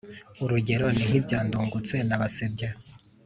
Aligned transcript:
urugero 0.43 0.85
ni 0.95 1.03
nk' 1.09 1.15
ibya 1.19 1.39
ndungutse 1.45 1.95
na 2.07 2.15
basebya 2.21 2.69